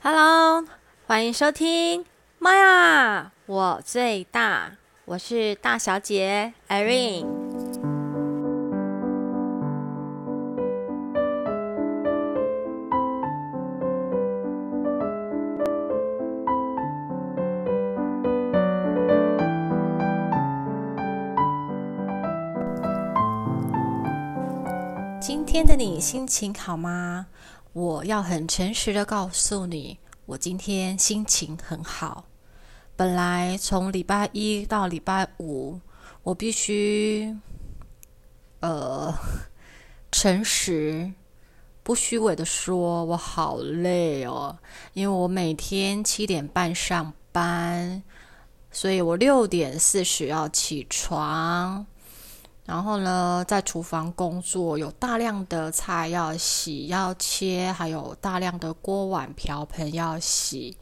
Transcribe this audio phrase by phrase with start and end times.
[0.00, 0.64] Hello，
[1.08, 2.04] 欢迎收听。
[2.38, 4.76] 妈呀，我最大，
[5.06, 7.26] 我是大小姐 Irene。
[25.20, 27.26] 今天的你心情好吗？
[27.78, 32.24] 我要很诚实的告诉你，我今天心情很好。
[32.96, 35.78] 本来从礼拜一到礼拜五，
[36.24, 37.36] 我必须
[38.58, 39.14] 呃
[40.10, 41.12] 诚实、
[41.84, 44.58] 不虚伪的说，我好累哦，
[44.92, 48.02] 因为我每天七点半上班，
[48.72, 51.86] 所以我六点四十要起床。
[52.68, 60.76] 然后呢，在厨房工作，有大量的菜要洗、要切，还有大量的锅碗瓢盆要洗。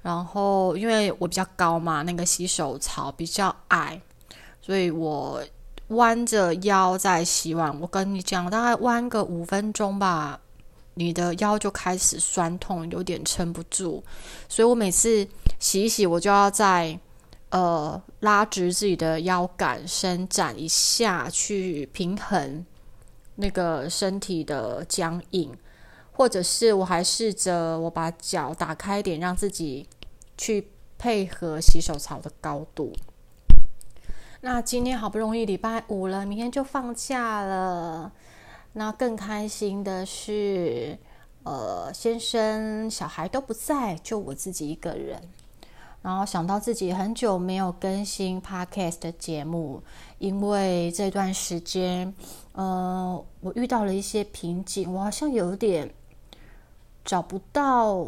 [0.00, 4.00] 然后，因为我比较高嘛，那个洗手槽比较矮，
[4.62, 5.44] 所以我
[5.88, 7.78] 弯着腰在洗碗。
[7.78, 10.40] 我跟你讲，大概弯个五分钟吧，
[10.94, 14.02] 你的腰就开始酸痛，有点撑不住。
[14.48, 15.28] 所以我每次
[15.60, 16.98] 洗一洗，我就要在。
[17.54, 22.66] 呃，拉直自己的腰杆，伸展一下，去平衡
[23.36, 25.56] 那个身体的僵硬，
[26.10, 29.86] 或者是我还试着我把脚打开一点，让自己
[30.36, 32.92] 去配合洗手槽的高度。
[34.40, 38.10] 那今天好不容易礼拜五了，明天就放假了。
[38.72, 40.98] 那更开心的是，
[41.44, 45.22] 呃，先生、小孩都不在，就我自己一个人。
[46.04, 49.82] 然后想到自己很久没有更新 podcast 的节目，
[50.18, 52.14] 因为这段时间，
[52.52, 55.90] 呃，我遇到了一些瓶颈，我好像有点
[57.06, 58.06] 找不到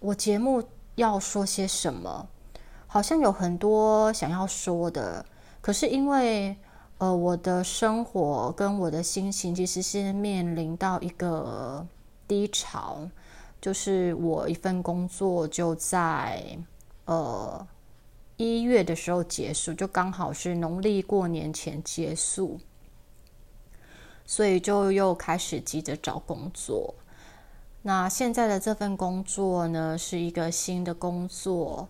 [0.00, 0.64] 我节目
[0.96, 2.26] 要说些什么，
[2.88, 5.24] 好像有很多想要说的，
[5.60, 6.56] 可是因为
[6.98, 11.86] 呃，我的生活跟我的心情其实是面临到一个
[12.26, 13.08] 低潮，
[13.60, 16.58] 就是我一份工作就在。
[17.04, 17.66] 呃，
[18.36, 22.60] 一月的时候结束，就刚好是农历过年前结束，
[24.24, 26.94] 所以就又开始急着找工作。
[27.82, 31.88] 那现在的这份工作呢，是一个新的工作，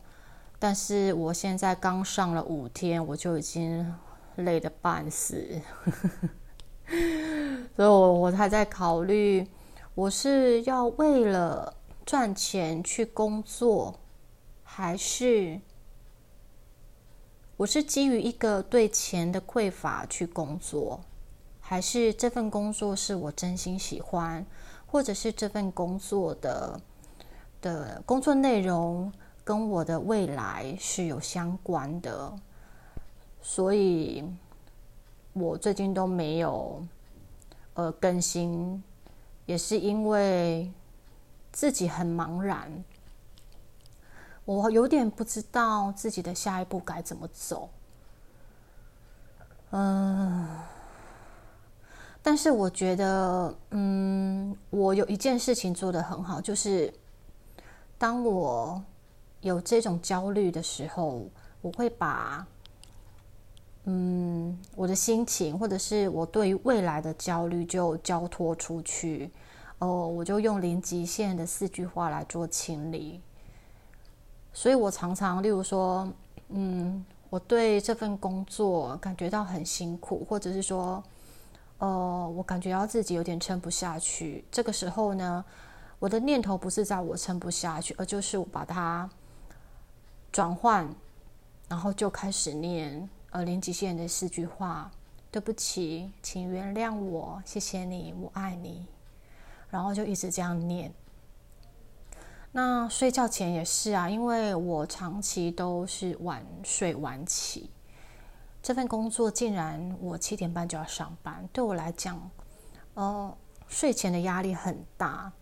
[0.59, 3.95] 但是我现在刚上了五天，我就已经
[4.37, 5.61] 累得半死，
[7.77, 9.47] 所以我我还在考虑，
[9.95, 11.75] 我是要为了
[12.07, 13.99] 赚钱去工作。
[14.75, 15.61] 还是
[17.59, 20.99] 我是基于一个对钱的匮乏去工作，
[21.61, 24.47] 还是这份工作是我真心喜欢，
[24.87, 26.81] 或者是这份工作的
[27.61, 29.13] 的工作内容
[29.45, 32.35] 跟我的未来是有相关的，
[33.43, 34.25] 所以
[35.35, 36.83] 我最近都没有
[37.75, 38.83] 呃更新，
[39.45, 40.73] 也是因为
[41.53, 42.83] 自己很茫然。
[44.45, 47.71] 我有点不知道自己的下一步该怎么走，
[49.71, 50.49] 嗯，
[52.23, 56.93] 但是我觉得，嗯，我有一件事情做得很好，就是
[57.97, 58.83] 当我
[59.43, 61.25] 有这种焦虑的时候，
[61.61, 62.45] 我会把，
[63.85, 69.31] 嗯，我的心情或者是我对于未来的焦虑就交托出去，
[69.79, 73.21] 哦，我就用零极限的四句话来做清理。
[74.53, 76.07] 所以我常常，例如说，
[76.49, 81.03] 嗯，我对这份工作感觉到很辛苦，或者是说，
[81.79, 84.45] 呃，我感觉到自己有点撑不下去。
[84.51, 85.45] 这个时候呢，
[85.99, 89.09] 我的念头不是在我撑不下去，而就是我把它
[90.31, 90.89] 转换，
[91.69, 94.91] 然后就开始念呃零极限的四句话：
[95.31, 98.87] 对不起，请原谅我，谢谢你，我爱你。
[99.71, 100.93] 然后就一直这样念。
[102.55, 107.71] 那睡觉前也是啊，因为我长期都是晚睡晚起，
[108.63, 112.31] 这份工作竟然我七点半就要上班，对我来讲，
[112.93, 113.35] 呃，
[113.69, 115.33] 睡前的压力很大。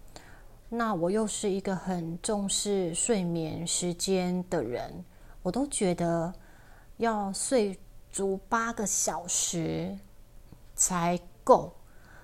[0.68, 5.04] 那我又是一个很重视睡眠时间的人，
[5.42, 6.32] 我都觉得
[6.98, 7.76] 要睡
[8.12, 9.98] 足八个小时
[10.76, 11.72] 才够，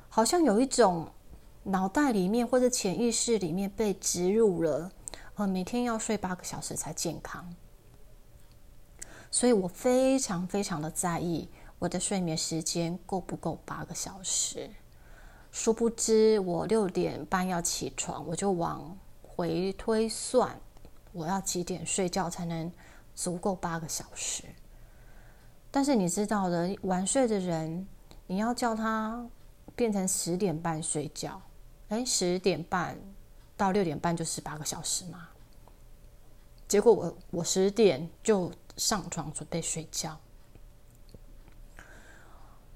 [0.09, 1.09] 好像有一种。
[1.69, 4.93] 脑袋里面或者潜意识里面被植入了，
[5.35, 7.55] 呃，每天要睡八个小时才健康，
[9.31, 11.49] 所以我非常非常的在意
[11.81, 14.71] 我的睡眠时间够不够八个小时。
[15.51, 20.61] 殊不知，我六点半要起床，我就往回推算，
[21.13, 22.71] 我要几点睡觉才能
[23.15, 24.45] 足够八个小时。
[25.71, 27.89] 但是你知道的，晚睡的人，
[28.27, 29.27] 你要叫他
[29.75, 31.41] 变成十点半睡觉，
[31.89, 32.99] 哎，十点半
[33.57, 35.29] 到六点半就是八个小时嘛。
[36.67, 40.19] 结果我我十点就上床准备睡觉。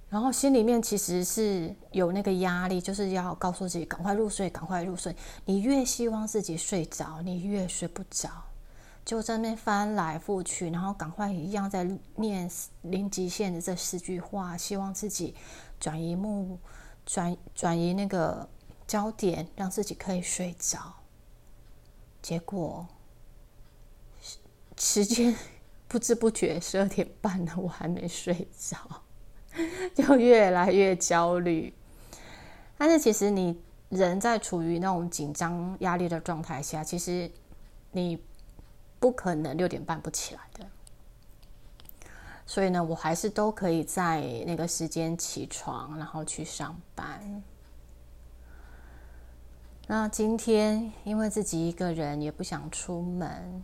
[0.09, 5.15] 然后心里面其实是有那个压力，就是要告诉自己赶快入睡，赶快入睡。
[5.45, 8.29] 你越希望自己睡着，你越睡不着，
[9.05, 12.51] 就在那翻来覆去，然后赶快一样在念
[12.83, 15.33] 零极限的这四句话，希望自己
[15.79, 16.59] 转移目
[17.07, 18.49] 转转移那个
[18.91, 20.95] 焦点，让自己可以睡着。
[22.21, 22.89] 结果
[24.77, 25.37] 时间
[25.87, 29.03] 不知不觉十二点半了，我还没睡着。
[29.95, 31.73] 就越来越焦虑，
[32.77, 37.31] 但是其实你人在处于那种紧张、压力的状态下，其实
[37.93, 38.21] 你
[38.99, 40.67] 不可能六点半不起来的。
[42.45, 47.41] 所以呢，我还是都可以在那个时间起床，然后去上班。
[49.91, 53.61] 那今天因为自己一个人也不想出门，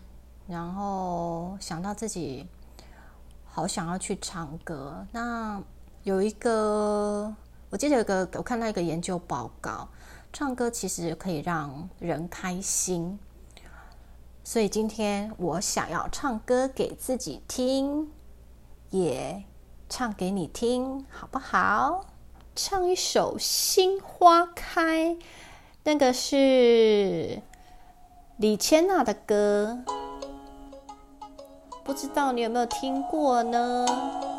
[0.48, 2.48] 然后想到自己
[3.44, 5.62] 好想要去唱歌，那。
[6.02, 7.32] 有一个，
[7.70, 9.88] 我记得有个，我看到一个研究报告，
[10.32, 13.18] 唱歌其实可以让人开心，
[14.42, 18.10] 所以今天我想要唱歌给自己听，
[18.90, 19.44] 也
[19.88, 22.06] 唱给你听，好不好？
[22.56, 25.14] 唱一首《心花开》，
[25.86, 27.40] 那个是
[28.38, 29.78] 李千娜的歌，
[31.84, 33.86] 不知道你有没有听过呢？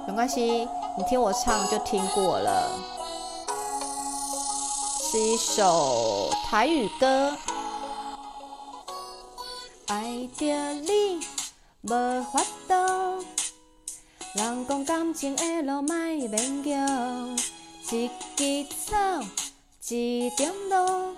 [0.05, 0.67] 没关系。
[0.97, 2.69] 你听我唱就听过了，
[5.09, 7.37] 是一首台语歌。
[9.85, 11.21] 爱着你
[11.83, 13.23] 无法度，
[14.33, 17.37] 人讲感情的路莫勉强，
[17.91, 18.97] 一枝草，
[19.89, 21.15] 一点路，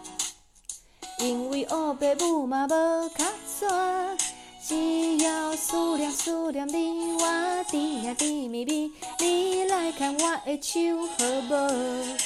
[1.18, 4.16] 因为黑白母嘛无较 straw。
[4.64, 10.80] 只要思念思念你，我甜呀甜蜜蜜，你来牵我的手
[11.18, 12.18] 好无？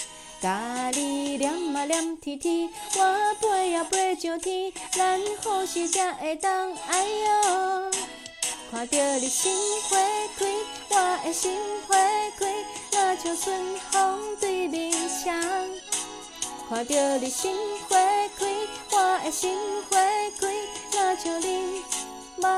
[0.42, 6.74] 甲你念啊念天天，我飞呀飞上天，咱何时才会当？
[6.90, 7.92] 哎呦，
[8.70, 9.54] 看着你心
[9.84, 9.98] 花
[10.38, 10.46] 开，
[10.90, 11.58] 我的心
[11.88, 11.96] 花
[12.38, 12.54] 开，
[12.92, 15.42] 若像春风对面墙。
[16.70, 17.56] 看着你心
[17.88, 17.96] 花
[18.38, 18.46] 开，
[18.92, 19.58] 我的心
[19.90, 19.98] 花
[20.40, 20.48] 开，
[20.94, 21.84] 那像你。
[22.42, 22.50] 茫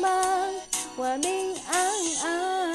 [0.00, 0.08] 茫，
[0.96, 1.76] 我明暗
[2.24, 2.74] 暗。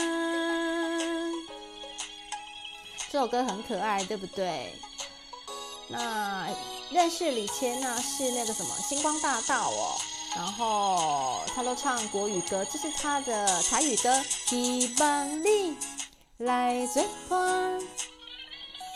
[3.12, 4.74] 这首歌很可爱，对不对？
[5.90, 6.48] 那
[6.92, 10.00] 认识李千那是那个什么星光大道哦，
[10.36, 14.24] 然后他都唱国语歌，这是他的台语歌。
[14.46, 15.76] 希望你
[16.38, 17.82] 来作伴，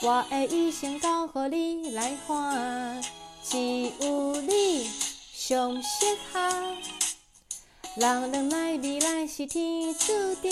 [0.06, 3.02] 我的一生交予你来看，
[3.42, 3.58] 只
[4.02, 4.92] 有你
[5.34, 6.42] 上适合。
[7.96, 10.52] 人两来未来是天注定，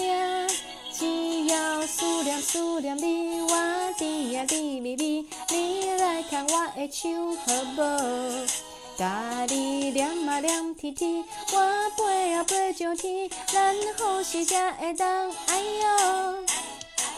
[0.93, 8.47] 只要思念思念你，我甜呀甜蜜蜜，你来牵我的手好无？
[8.95, 15.29] 甲你念啊念天天，我飞啊飞上天，咱何时才会当？
[15.47, 16.45] 哎呦，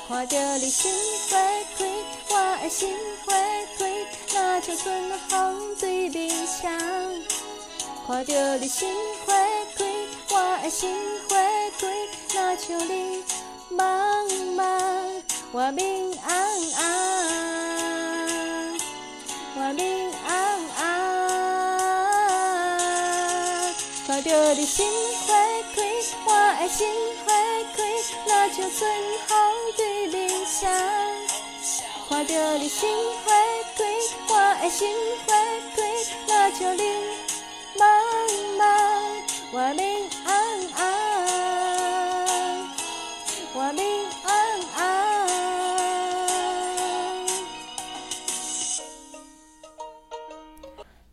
[0.05, 0.91] 看着你心
[1.29, 1.37] 花
[1.77, 1.85] 开，
[2.29, 2.93] 我的心
[3.25, 3.33] 花
[3.77, 3.85] 开，
[4.33, 6.71] 若像春风对面墙。
[8.05, 8.93] 看着你心
[9.25, 9.33] 花
[9.77, 9.85] 开。
[10.29, 10.93] 我的心
[11.29, 11.35] 花
[11.79, 11.87] 开，
[12.33, 13.23] 若像你
[13.71, 13.81] 茫
[14.55, 14.61] 茫，
[15.53, 16.31] 我明暗
[16.75, 16.81] 暗，
[19.55, 20.29] 我明暗
[20.77, 20.83] 暗。
[24.05, 24.85] 看着你心
[25.27, 25.33] 花
[25.73, 25.81] 开，
[26.25, 26.29] 我
[26.59, 26.87] 的心
[27.25, 27.31] 花
[27.75, 27.81] 开，
[28.25, 28.81] 若像春
[29.27, 29.31] 风
[29.77, 29.81] 对
[30.63, 31.27] 面
[31.61, 31.83] 墙。
[32.07, 32.89] 看着你心
[33.23, 33.31] 花
[33.75, 33.83] 开，
[34.29, 34.87] 我的心
[35.25, 35.33] 花
[35.75, 35.77] 开，
[36.27, 36.81] 若像你
[37.77, 37.81] 茫
[38.57, 38.63] 茫，
[39.51, 39.83] 我明。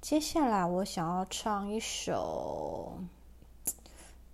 [0.01, 2.99] 接下来我想要唱一首，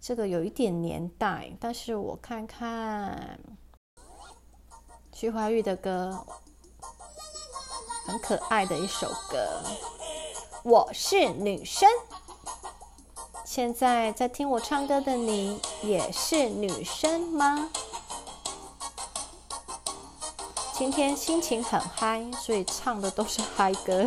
[0.01, 3.39] 这个有一点年代，但是我看看
[5.19, 6.27] 徐怀钰的歌，
[8.05, 9.63] 很可爱的一首歌。
[10.63, 11.89] 我是女生，
[13.43, 17.71] 现在在听我唱歌的你也是女生吗？
[20.75, 24.07] 今天心情很嗨，所以唱的都是嗨歌。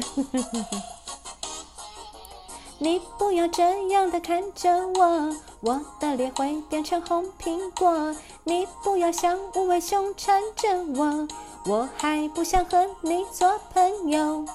[2.77, 8.15] 你不要这样的看着我，我的脸会变成红苹果。
[8.43, 11.27] 你不要像无尾熊缠着我，
[11.65, 14.45] 我还不想和你做朋友。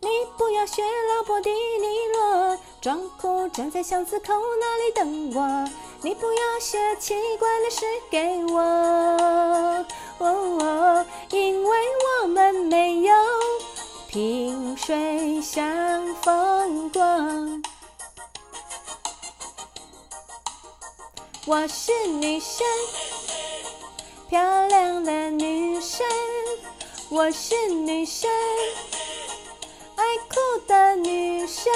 [0.00, 5.68] 你不要学老婆迪尼罗，装酷站在巷子口那里等我。
[6.02, 8.60] 你不要写奇怪的诗给我，
[10.18, 11.78] 哦，因为
[12.22, 13.14] 我们没有
[14.08, 17.02] 萍水相逢过。
[21.44, 22.64] 我是女生，
[24.28, 26.06] 漂亮的女生。
[27.08, 28.30] 我是女生，
[29.96, 31.72] 爱哭的女生。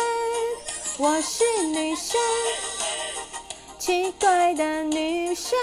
[0.98, 2.20] 我是女生。
[3.78, 5.58] 奇怪的女生，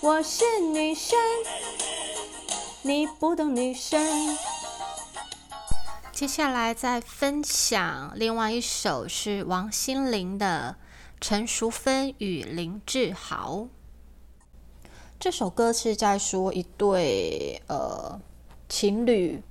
[0.00, 1.18] 我是女生，
[2.82, 3.98] 你不懂女生。
[6.16, 10.74] 接下来再分享另外一首是王心凌的
[11.20, 13.56] 《陈淑芬与林志豪》。
[15.20, 18.18] 这首歌是在说一对呃
[18.66, 19.42] 情侣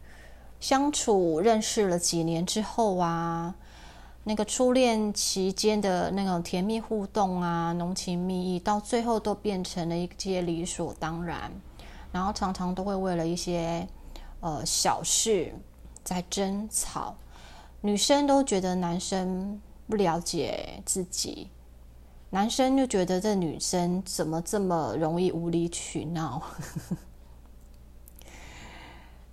[0.60, 3.53] 相处认识了几年之后啊。
[4.24, 11.51] 那个初恋期间的那种甜蜜互动啊，浓情蜜意，到最后都变成了一些理所当然，
[12.12, 13.88] 然后常常都会为了一些
[14.39, 15.53] 呃小事
[16.05, 17.15] 在争吵，
[17.81, 19.59] 女生都觉得男生
[19.89, 21.50] 不了解自己，
[22.29, 26.41] 男生就觉得这女生怎么这么容易无理取闹。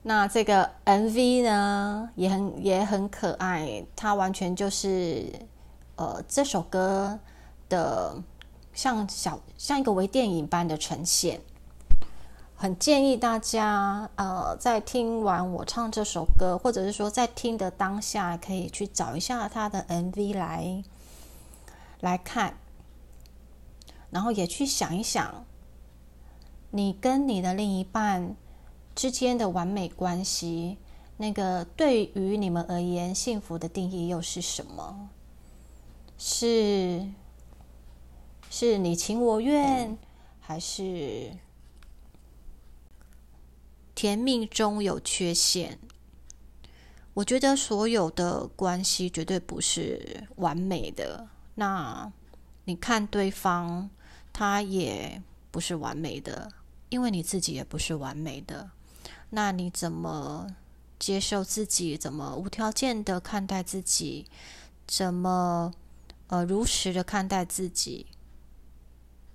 [0.03, 5.27] 那这个 MV 呢，也很也很可爱，它完全就是
[5.97, 7.21] 呃这首歌
[7.69, 8.17] 的
[8.75, 11.41] 像小像一个微电影般的呈现，
[12.63, 20.85] 很建议大家呃在听完我唱这首歌，或者是说在听的当下，可以去找一下他的 MV 来
[21.99, 22.59] 来看，
[24.11, 25.45] 然后也去想一想，
[26.71, 28.37] 你跟你的另一半。
[28.95, 30.79] 之间的完美关系，
[31.17, 35.09] 那个对于你们而言幸福的定义又是什么？
[36.17, 37.09] 是
[38.49, 39.99] 是你情我愿，
[40.39, 41.33] 还是
[44.03, 45.79] 甜蜜中有缺陷？
[47.15, 51.29] 我觉得所有的关系绝对不是完美的。
[51.55, 52.11] 那
[52.65, 53.89] 你看对方，
[54.33, 56.51] 他也不是完美的，
[56.89, 58.73] 因为你自己也不是完美的。
[59.31, 60.49] 那你怎么
[60.99, 61.97] 接受自己？
[61.97, 64.27] 怎么无条件的看待自己？
[64.85, 65.73] 怎么
[66.27, 68.07] 呃如实的看待自己？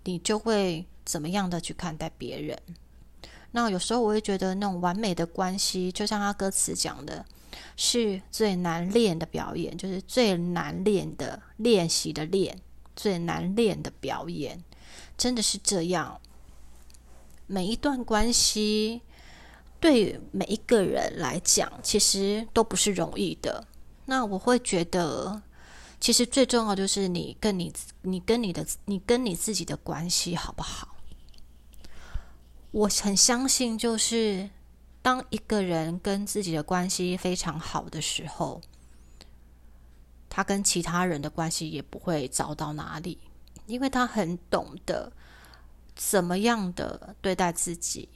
[0.03, 2.62] 你就会怎么样的去看待别人？
[3.51, 7.25] 那有时候我会觉得，那种完美的关系，就像他歌词讲的，
[7.75, 12.60] 是最难练的表演，就是最难练的练习的练，
[12.96, 14.63] 最难练的表演，
[15.18, 16.20] 真的是这样。
[17.46, 19.01] 每一段关系。
[19.80, 23.63] 对每一个人来讲，其实都不是容易的。
[24.06, 25.39] 那我会觉得，
[26.00, 30.97] 其实最重要就是你跟你、你跟你的、你跟你自己的关系好不好？
[32.77, 34.51] 我很相信，就是
[35.01, 38.62] 当一个人跟自己的关系非常好的时候，
[40.29, 43.17] 他跟其他人的关系也不会糟到哪里，
[43.65, 45.12] 因为他很懂得
[45.96, 48.10] 怎么样的对待自己。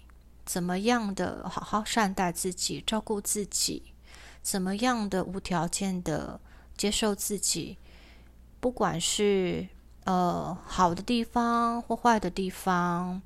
[0.46, 3.94] 怎么样的好好善待自己，照顾自己？
[4.44, 6.40] 怎么样的无条件的
[6.78, 7.78] 接受自己？
[8.60, 9.68] 不管是
[10.04, 13.22] 呃好的地方或坏的地方，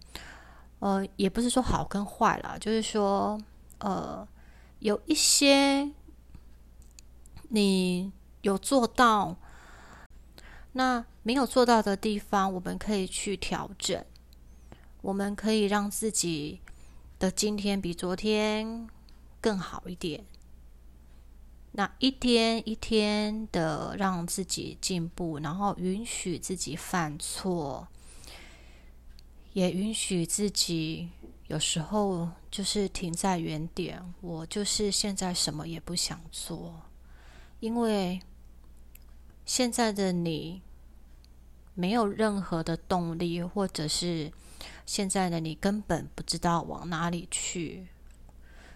[0.86, 3.42] 呃，也不是说好跟坏啦，就是说
[3.80, 4.28] 呃
[4.78, 5.90] 有一些
[7.50, 8.12] 你
[8.44, 9.36] 有做到，
[10.74, 14.06] 那没有做到的地方，我们可以去调整，
[15.02, 16.62] 我们可以让自己。
[17.18, 18.90] 的今天比昨天
[19.40, 20.26] 更好一点，
[21.72, 27.88] 那一天一天的让自己进步，然后允许自己犯错，
[29.56, 31.10] 也允许自己
[31.48, 34.14] 有时候就是停在原点。
[34.20, 36.82] 我就是现在什么也不想做，
[37.62, 38.20] 因为
[39.46, 40.62] 现在的你
[41.74, 44.32] 没有任何的动力，或者是。
[44.86, 47.88] 现在的你根本不知道往哪里去，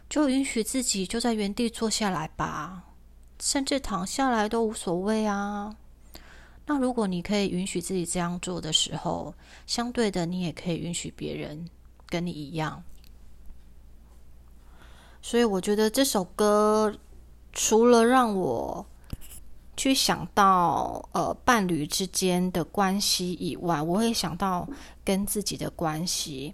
[0.09, 2.95] 就允许自己就在原地坐下来吧，
[3.39, 5.77] 甚至躺下来都无所谓啊。
[6.69, 9.33] 那如果你可以允许自己这样做的时候，
[9.65, 11.67] 相对的，你也可以允许别人
[12.05, 12.83] 跟你一样。
[15.19, 16.95] 所以我觉得这首歌
[17.53, 18.85] 除了让我
[19.75, 24.69] 去想到呃伴侣之间的关系以外，我会想到
[25.03, 26.53] 跟自己的关系，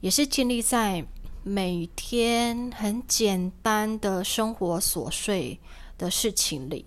[0.00, 1.04] 也是建立在
[1.42, 5.58] 每天很简单的生活琐碎
[5.98, 6.86] 的事情里。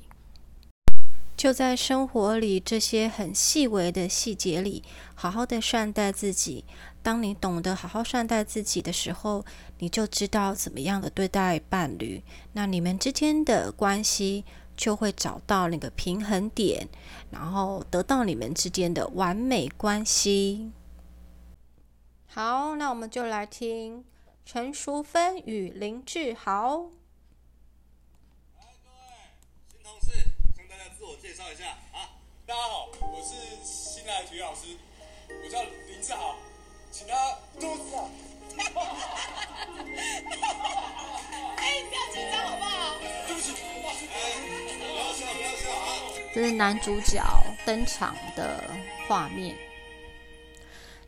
[1.42, 4.84] 就在生活里这些很细微的细节里，
[5.16, 6.64] 好好的善待自己。
[7.02, 9.44] 当你懂得好好善待自己的时候，
[9.80, 12.22] 你就知道怎么样的对待伴侣，
[12.54, 14.46] 那你们之间的关系
[14.78, 16.88] 就会找到那个平衡点，
[17.32, 20.72] 然后得到你们之间的完美关系。
[22.28, 24.06] 好，那我们就来听
[24.46, 26.92] 陈淑芬与林志豪。
[28.60, 30.31] 介绍一下啊，
[32.52, 34.76] 大家好，我是新来的体育老师，
[35.42, 36.36] 我叫林志豪，
[36.92, 37.16] 请他
[37.58, 38.10] 多指教。
[41.56, 43.00] 哎，不要紧张好不好？
[43.26, 43.94] 对不起，不要
[45.14, 45.96] 笑，不要笑啊！
[46.36, 47.24] 这是男主角
[47.66, 48.70] 登场的
[49.08, 49.56] 画面。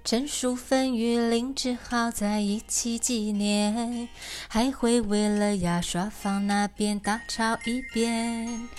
[0.06, 4.08] 陈淑芬与林志豪在一起几年，
[4.48, 8.70] 还会为了牙刷放那边大吵一遍。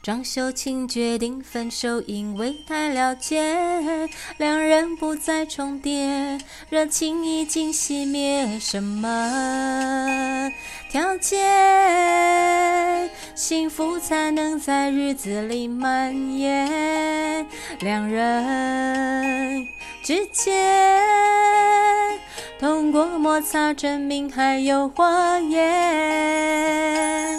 [0.00, 6.38] 张秀清决定分手，因为太了解，两人不再重叠，
[6.70, 8.58] 热情已经熄灭。
[8.60, 10.50] 什么
[10.88, 17.46] 条件，幸福才能在日子里蔓延？
[17.80, 19.68] 两人
[20.02, 20.56] 之间，
[22.58, 25.04] 通过摩擦证明还有火
[25.40, 27.38] 焰。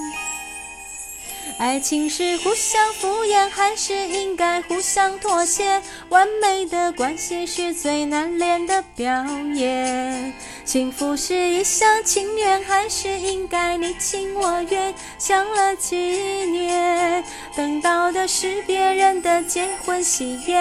[1.59, 5.81] 爱情是互相敷衍，还是应该互相妥协？
[6.07, 9.25] 完美的关系是最难练的表
[9.55, 10.33] 演。
[10.63, 14.95] 幸福是一厢情愿，还是应该你情我愿？
[15.17, 17.21] 想了几年，
[17.53, 20.59] 等到的是别人的结婚喜宴。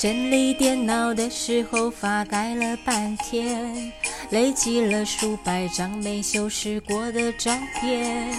[0.00, 3.92] 整理电脑的时候，发呆了半天，
[4.30, 8.34] 累积了数百张没修饰过的照片。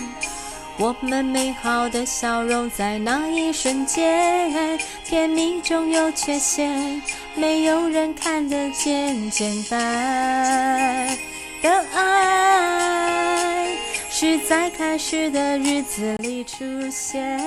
[0.80, 7.00] 我们美好的笑容在那一瞬间，甜蜜中有缺陷，
[7.36, 9.30] 没有人看得见。
[9.30, 11.16] 简单
[11.62, 13.68] 的爱
[14.10, 17.40] 是在开始的日子里出现。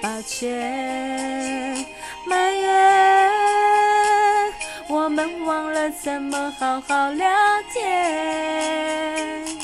[0.00, 1.84] 抱歉。
[2.26, 2.70] 埋怨，
[4.88, 7.26] 我们忘了怎么好好聊
[7.72, 9.61] 天。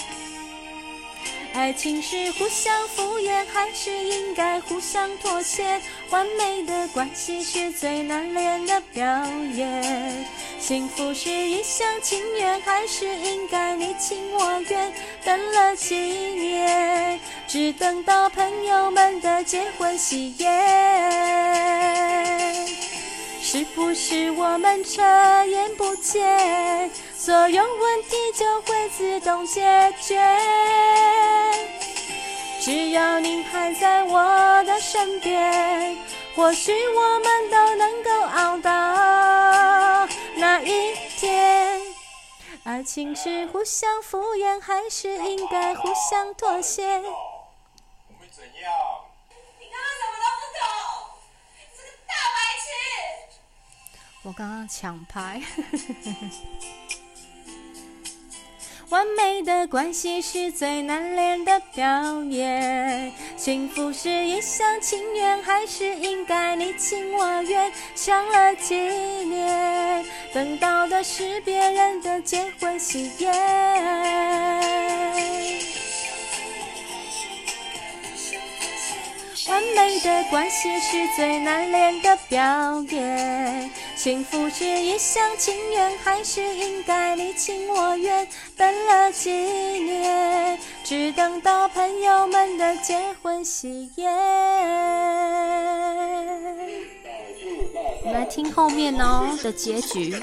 [1.55, 5.81] 爱情是互相敷衍，还是应该互相妥协？
[6.11, 9.05] 完美的关系是最难练的表
[9.55, 10.25] 演。
[10.61, 14.93] 幸福是一厢情愿，还是应该你情我愿？
[15.25, 20.49] 等了几年，只等到朋友们的结婚喜宴。
[23.51, 25.01] 是不是我们遮
[25.47, 30.21] 掩不见，所有问题就会自动解决？
[32.61, 35.97] 只要你还在我的身边，
[36.37, 40.07] 或许我们都能够熬到
[40.37, 41.81] 那一天。
[42.65, 46.99] 爱情是互相敷衍，还是应该互相妥协？
[46.99, 48.71] 我会怎样？
[54.23, 55.41] 我刚刚抢拍。
[58.91, 63.13] 完美的关系是最难练的表演。
[63.37, 67.71] 幸福是一厢情愿，还是应该你情我愿？
[67.95, 70.03] 想了几年，
[70.33, 74.88] 等到的是别人的结婚喜宴。
[79.69, 83.71] 完美的关系是最难练的表演。
[83.97, 88.27] 幸福是一厢情愿，还是应该你情我愿？
[88.57, 94.11] 等了几年，只等到朋友们的结婚喜宴。
[98.03, 100.17] 我们来听后面哦的结局。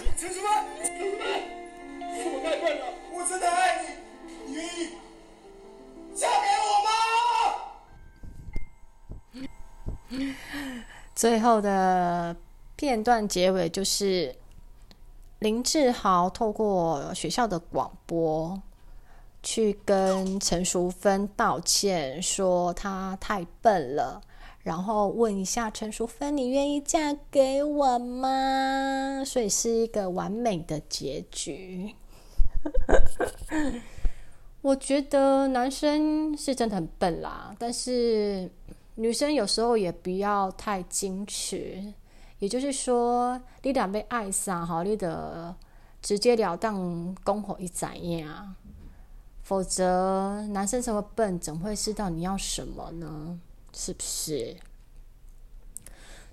[3.12, 3.84] 我真的爱
[4.48, 4.90] 你，你
[11.16, 12.36] 最后的
[12.76, 14.36] 片段结尾就是
[15.40, 18.62] 林志豪透过学校的广播
[19.42, 24.22] 去跟陈淑芬道歉，说他太笨了，
[24.64, 29.24] 然后问一下陈淑芬，你愿意嫁给我吗？
[29.24, 31.96] 所以是一个完美的结局。
[34.62, 38.50] 我觉得男生是真的很笨啦，但是
[38.96, 41.94] 女生有时候也不要太矜持。
[42.40, 45.56] 也就是说，你俩被爱上好，你得
[46.02, 48.54] 直截了当公火一斩样，
[49.42, 53.40] 否则男生这么笨，怎会知道你要什么呢？
[53.72, 54.58] 是不是？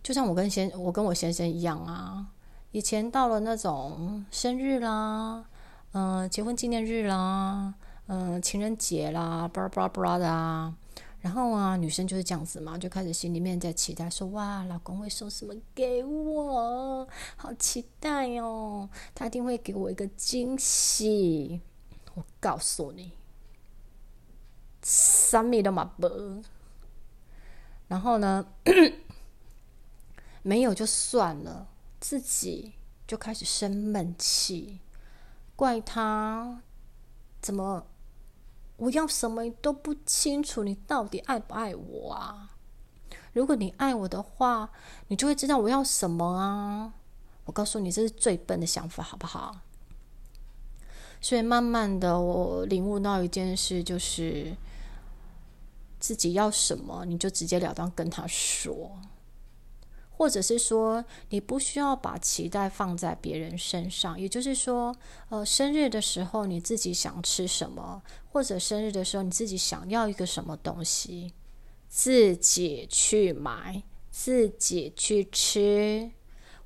[0.02, 2.26] 就像我跟先我跟我先生一样啊，
[2.72, 5.44] 以前到了那种生日啦，
[5.92, 7.74] 嗯，结婚纪念日啦。
[8.08, 10.74] 嗯，情人节啦，巴拉巴拉巴拉的啊，
[11.22, 17.08] 然后啊，女生就是这样子嘛，就开始心里面在期待，说哇，老公会送什么给我？
[17.36, 21.60] 好期待哦，他一定会给我一个惊喜。
[22.14, 23.12] 我告诉你，
[24.82, 26.42] 什么都嘛不。
[27.86, 28.44] 然后呢，
[30.42, 31.68] 没有就算了，
[32.00, 32.72] 自己
[33.06, 34.80] 就开始生闷气，
[35.54, 36.62] 怪他
[37.40, 37.86] 怎么。
[38.82, 42.50] 我要什么都不清楚，你到底爱不爱我啊？
[43.32, 44.70] 如果你爱我的话，
[45.06, 46.92] 你就会知道我要什么啊！
[47.44, 49.56] 我告诉你，这是最笨的想法，好不好？
[51.20, 54.52] 所以慢慢的，我领悟到一件事，就是
[56.00, 58.90] 自己要什么，你就直截了当跟他说。
[60.22, 64.94] 或者是说，你不需要把期待放在别人身上，也就是说，
[65.30, 71.32] 呃，生日的时候你自己想吃什么，或者生日的时候你自己想要一个什么东西，
[71.88, 73.82] 自己去买，
[74.12, 76.12] 自己去吃，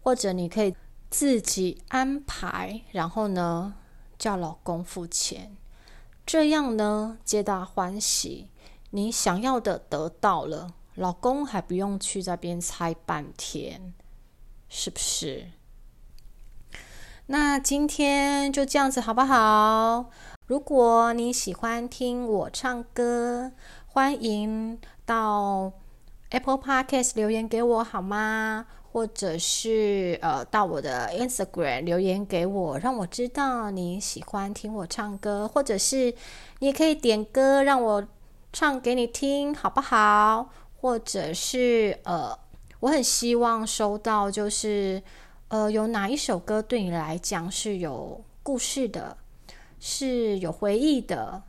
[0.03, 0.77] 或者你可以
[1.09, 3.77] 自己安排，然后呢
[4.19, 5.57] 叫老公付钱，
[6.27, 8.51] 这样呢皆大欢喜，
[8.91, 10.75] 你想要的得到了。
[10.97, 13.93] 老公还不用去这边猜半天，
[14.69, 15.47] 是不是？
[17.27, 20.11] 那今天就这样子好不好？
[20.47, 23.53] 如果你喜欢听我唱歌，
[23.87, 25.73] 欢迎到
[26.31, 28.67] Apple Podcast 留言给我好吗？
[28.91, 36.15] 或者是呃到我的 Instagram 留言给我，让我知道你喜欢听我唱歌，或者是
[36.61, 38.09] 你也可以点歌让我
[38.53, 40.49] 唱给你听，好不好？
[40.87, 42.39] 或者是呃，
[42.79, 45.03] 我很希望收到，就是
[45.49, 49.17] 呃，有哪一首歌对你来讲是有故事的，
[49.81, 51.43] 是有回忆的，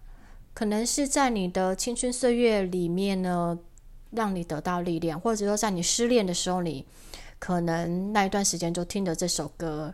[0.55, 3.59] 可能是在你的青春岁月里面呢，
[4.09, 6.83] 让你得到力量，或者说在你失恋的时候，你
[7.37, 9.93] 可能那一段时间就听着这首歌，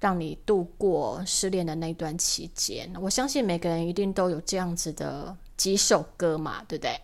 [0.00, 2.90] 让你度过失恋的那段期间。
[3.00, 7.00] 我相信每个人一定都有这样子的几首歌嘛，对不对？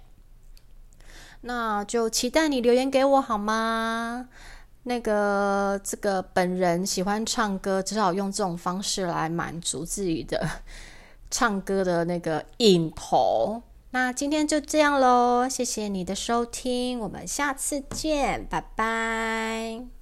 [1.47, 4.29] 那就期待你留言给我好吗？
[4.83, 10.49] 那个这个本人喜欢唱歌，只好用这种方式来满足自己的
[11.31, 13.63] 唱歌的那个瘾头。
[13.91, 19.96] 那今天就这样喽，谢谢你的收听，我们下次见，拜拜。